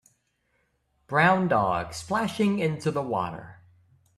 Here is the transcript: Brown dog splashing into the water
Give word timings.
Brown 1.05 1.47
dog 1.47 1.93
splashing 1.93 2.57
into 2.57 2.89
the 2.89 3.03
water 3.03 3.61